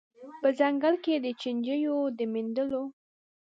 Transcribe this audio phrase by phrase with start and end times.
[0.41, 2.83] په ځنګله کي د چینجیو د میندلو